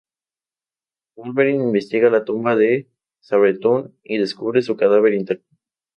Wolverine 1.15 1.63
investiga 1.63 2.09
la 2.09 2.23
tumba 2.25 2.55
de 2.55 2.89
Sabretooth 3.19 3.91
y 4.03 4.17
descubre 4.17 4.63
su 4.63 4.75
cadáver 4.75 5.13
intacto. 5.13 5.45